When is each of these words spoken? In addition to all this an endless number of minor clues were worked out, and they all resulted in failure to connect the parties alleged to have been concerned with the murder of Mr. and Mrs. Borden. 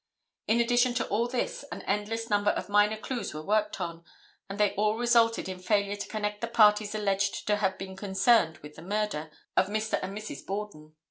In 0.47 0.59
addition 0.59 0.95
to 0.95 1.07
all 1.09 1.27
this 1.27 1.63
an 1.71 1.83
endless 1.83 2.27
number 2.27 2.49
of 2.49 2.69
minor 2.69 2.97
clues 2.97 3.35
were 3.35 3.43
worked 3.45 3.79
out, 3.79 4.03
and 4.49 4.59
they 4.59 4.71
all 4.71 4.97
resulted 4.97 5.47
in 5.47 5.59
failure 5.59 5.95
to 5.95 6.07
connect 6.09 6.41
the 6.41 6.47
parties 6.47 6.95
alleged 6.95 7.45
to 7.45 7.57
have 7.57 7.77
been 7.77 7.95
concerned 7.95 8.57
with 8.63 8.73
the 8.73 8.81
murder 8.81 9.29
of 9.55 9.67
Mr. 9.67 9.99
and 10.01 10.17
Mrs. 10.17 10.43
Borden. 10.43 10.95